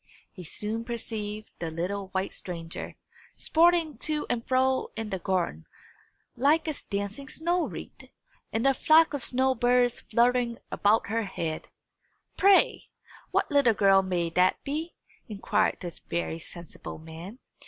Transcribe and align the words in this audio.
He 0.31 0.43
soon 0.43 0.83
perceived 0.83 1.51
the 1.59 1.69
little 1.69 2.07
white 2.07 2.33
stranger, 2.33 2.95
sporting 3.37 3.99
to 3.99 4.25
and 4.31 4.43
fro 4.47 4.89
in 4.95 5.11
the 5.11 5.19
garden, 5.19 5.67
like 6.35 6.67
a 6.67 6.73
dancing 6.89 7.29
snow 7.29 7.65
wreath, 7.67 8.09
and 8.51 8.65
the 8.65 8.73
flock 8.73 9.13
of 9.13 9.23
snow 9.23 9.53
birds 9.53 9.99
fluttering 10.01 10.57
about 10.71 11.09
her 11.09 11.25
head. 11.25 11.67
"Pray, 12.35 12.85
what 13.29 13.51
little 13.51 13.75
girl 13.75 14.01
may 14.01 14.31
that 14.31 14.63
be?" 14.63 14.95
inquired 15.29 15.77
this 15.81 15.99
very 15.99 16.39
sensible 16.39 16.97
man. 16.97 17.37